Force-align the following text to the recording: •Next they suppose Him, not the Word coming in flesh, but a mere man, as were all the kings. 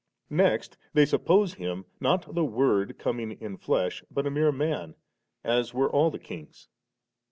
•Next 0.35 0.77
they 0.95 1.05
suppose 1.05 1.53
Him, 1.53 1.85
not 1.99 2.33
the 2.33 2.43
Word 2.43 2.97
coming 2.97 3.33
in 3.33 3.55
flesh, 3.57 4.03
but 4.09 4.25
a 4.25 4.31
mere 4.31 4.51
man, 4.51 4.95
as 5.43 5.75
were 5.75 5.91
all 5.91 6.09
the 6.09 6.17
kings. 6.17 6.69